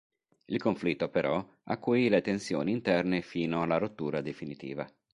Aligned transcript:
Il 0.45 0.59
conflitto 0.59 1.09
però, 1.11 1.47
acuì 1.65 2.09
le 2.09 2.21
tensioni 2.21 2.71
interne 2.71 3.21
fino 3.21 3.61
alla 3.61 3.77
rottura 3.77 4.21
definitiva. 4.21 4.91